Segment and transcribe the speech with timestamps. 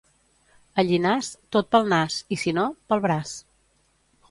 [0.81, 3.37] A Llinars, tot pel nas, i si no, pel braç.